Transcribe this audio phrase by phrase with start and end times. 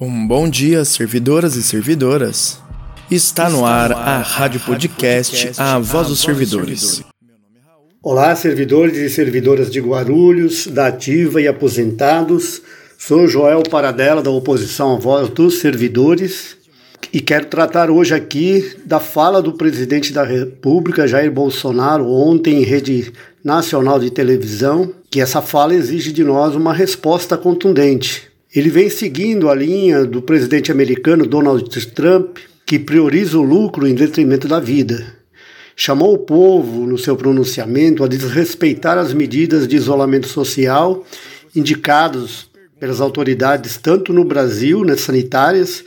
[0.00, 2.58] Um bom dia, servidoras e servidoras.
[3.08, 7.00] Está no ar a Rádio Podcast A Voz dos Servidores.
[8.02, 12.60] Olá, servidores e servidoras de Guarulhos, da Ativa e aposentados.
[12.98, 16.56] Sou Joel Paradela, da oposição à Voz dos Servidores,
[17.12, 22.64] e quero tratar hoje aqui da fala do presidente da República, Jair Bolsonaro, ontem em
[22.64, 23.12] rede
[23.44, 29.50] nacional de televisão, que essa fala exige de nós uma resposta contundente ele vem seguindo
[29.50, 35.04] a linha do presidente americano Donald Trump, que prioriza o lucro em detrimento da vida.
[35.76, 41.04] Chamou o povo, no seu pronunciamento, a desrespeitar as medidas de isolamento social
[41.54, 42.46] indicadas
[42.78, 45.84] pelas autoridades tanto no Brasil, nas sanitárias,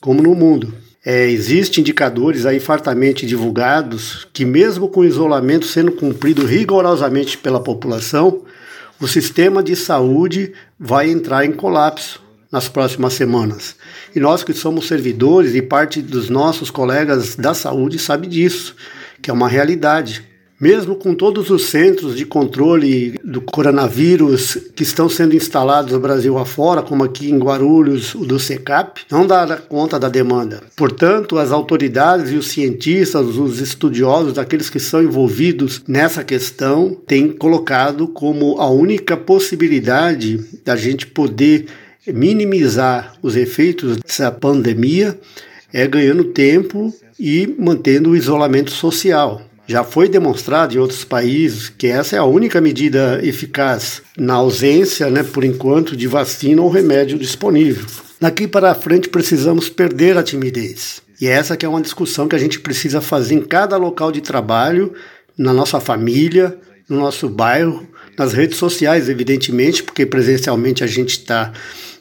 [0.00, 0.74] como no mundo.
[1.04, 7.62] É, Existem indicadores aí fartamente divulgados que, mesmo com o isolamento sendo cumprido rigorosamente pela
[7.62, 8.42] população,
[9.00, 13.76] o sistema de saúde vai entrar em colapso nas próximas semanas.
[14.14, 18.74] E nós que somos servidores e parte dos nossos colegas da saúde sabe disso,
[19.22, 20.27] que é uma realidade.
[20.60, 26.36] Mesmo com todos os centros de controle do coronavírus que estão sendo instalados no Brasil
[26.36, 30.60] afora, como aqui em Guarulhos, o do SECAP, não dá conta da demanda.
[30.74, 37.28] Portanto, as autoridades e os cientistas, os estudiosos, aqueles que são envolvidos nessa questão, têm
[37.28, 41.66] colocado como a única possibilidade da gente poder
[42.04, 45.16] minimizar os efeitos dessa pandemia
[45.72, 49.42] é ganhando tempo e mantendo o isolamento social.
[49.68, 55.10] Já foi demonstrado em outros países que essa é a única medida eficaz na ausência,
[55.10, 57.84] né, por enquanto, de vacina ou remédio disponível.
[58.18, 61.02] Daqui para frente precisamos perder a timidez.
[61.20, 64.22] E essa que é uma discussão que a gente precisa fazer em cada local de
[64.22, 64.94] trabalho,
[65.36, 66.56] na nossa família,
[66.88, 71.52] no nosso bairro, nas redes sociais, evidentemente, porque presencialmente a gente está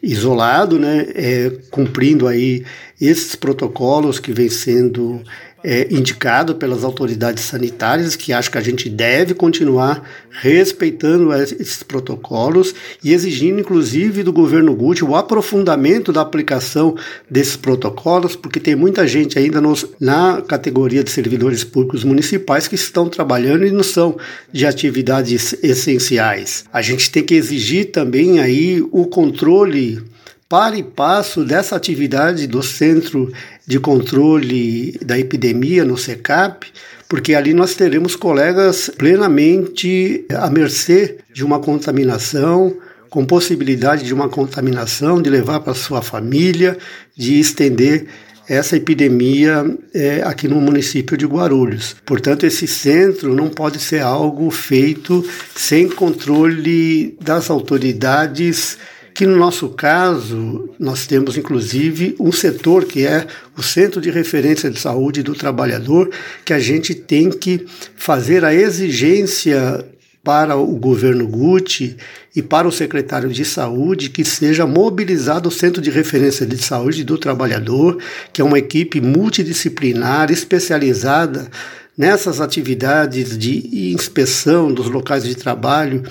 [0.00, 2.64] isolado, né, é, cumprindo aí
[3.00, 5.20] esses protocolos que vêm sendo
[5.62, 12.74] é, indicado pelas autoridades sanitárias, que acho que a gente deve continuar respeitando esses protocolos
[13.02, 16.96] e exigindo, inclusive, do governo Gucci o aprofundamento da aplicação
[17.28, 22.76] desses protocolos, porque tem muita gente ainda nos, na categoria de servidores públicos municipais que
[22.76, 24.16] estão trabalhando e não são
[24.52, 26.64] de atividades essenciais.
[26.72, 30.02] A gente tem que exigir também aí o controle
[30.48, 33.30] para e passo dessa atividade do Centro
[33.68, 36.66] de Controle da Epidemia no SECAP,
[37.06, 42.74] porque ali nós teremos colegas plenamente à mercê de uma contaminação,
[43.10, 46.78] com possibilidade de uma contaminação, de levar para sua família,
[47.14, 48.06] de estender
[48.48, 51.94] essa epidemia é, aqui no município de Guarulhos.
[52.06, 55.22] Portanto, esse centro não pode ser algo feito
[55.54, 58.78] sem controle das autoridades
[59.14, 63.26] que no nosso caso nós temos inclusive um setor que é
[63.56, 66.10] o Centro de Referência de Saúde do Trabalhador,
[66.44, 69.84] que a gente tem que fazer a exigência
[70.22, 71.96] para o governo Gucci
[72.36, 77.02] e para o secretário de Saúde que seja mobilizado o Centro de Referência de Saúde
[77.02, 77.98] do Trabalhador,
[78.32, 81.50] que é uma equipe multidisciplinar especializada
[81.98, 86.04] nessas atividades de inspeção dos locais de trabalho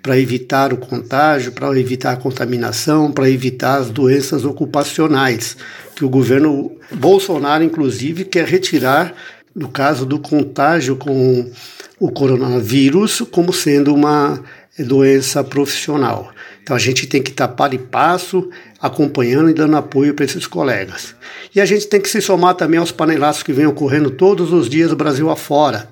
[0.00, 5.56] para evitar o contágio, para evitar a contaminação, para evitar as doenças ocupacionais,
[5.96, 9.12] que o governo Bolsonaro, inclusive, quer retirar,
[9.52, 11.50] no caso do contágio com
[11.98, 14.42] o coronavírus, como sendo uma
[14.78, 16.32] doença profissional.
[16.62, 18.48] Então a gente tem que estar para e passo,
[18.80, 21.14] acompanhando e dando apoio para esses colegas.
[21.54, 24.68] E a gente tem que se somar também aos panelaços que vêm ocorrendo todos os
[24.68, 25.88] dias Brasil afora,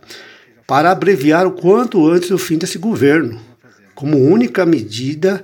[0.66, 3.40] para abreviar o quanto antes o fim desse governo,
[3.94, 5.42] como única medida,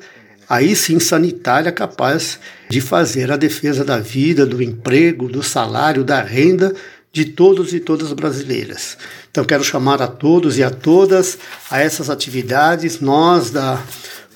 [0.48, 2.38] aí sim sanitária, capaz
[2.68, 6.74] de fazer a defesa da vida, do emprego, do salário, da renda
[7.16, 8.98] de todos e todas brasileiras.
[9.30, 11.38] Então quero chamar a todos e a todas
[11.70, 13.82] a essas atividades, nós da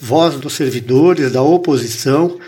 [0.00, 2.38] voz dos servidores, da oposição,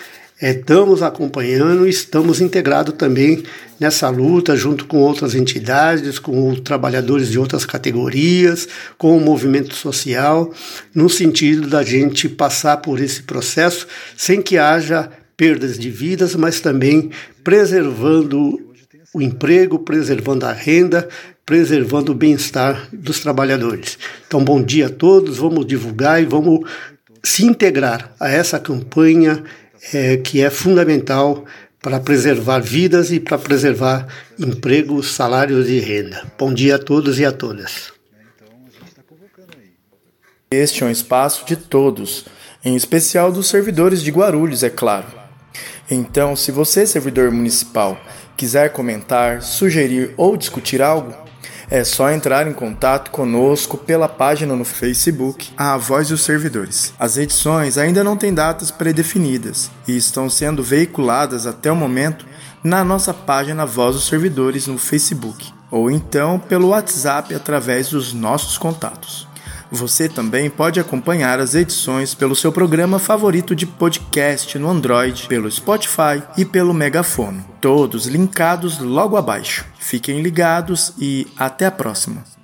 [0.40, 3.42] é, estamos acompanhando e estamos integrados também
[3.78, 10.50] nessa luta, junto com outras entidades, com trabalhadores de outras categorias, com o movimento social,
[10.94, 13.86] no sentido da gente passar por esse processo
[14.16, 17.10] sem que haja perdas de vidas, mas também
[17.44, 18.71] preservando
[19.14, 21.08] o emprego, preservando a renda,
[21.44, 23.98] preservando o bem-estar dos trabalhadores.
[24.26, 26.68] Então, bom dia a todos, vamos divulgar e vamos
[27.22, 29.42] se integrar a essa campanha
[29.92, 31.44] é, que é fundamental
[31.80, 34.06] para preservar vidas e para preservar
[34.38, 36.24] empregos, salários e renda.
[36.38, 37.92] Bom dia a todos e a todas.
[40.50, 42.26] Este é um espaço de todos,
[42.64, 45.21] em especial dos servidores de Guarulhos, é claro.
[45.90, 48.00] Então, se você, servidor municipal,
[48.36, 51.14] quiser comentar, sugerir ou discutir algo,
[51.70, 56.92] é só entrar em contato conosco pela página no Facebook A Voz dos Servidores.
[56.98, 62.26] As edições ainda não têm datas predefinidas e estão sendo veiculadas até o momento
[62.62, 68.58] na nossa página Voz dos Servidores no Facebook ou então pelo WhatsApp através dos nossos
[68.58, 69.26] contatos.
[69.72, 75.50] Você também pode acompanhar as edições pelo seu programa favorito de podcast no Android, pelo
[75.50, 79.64] Spotify e pelo Megafono, todos linkados logo abaixo.
[79.78, 82.41] Fiquem ligados e até a próxima!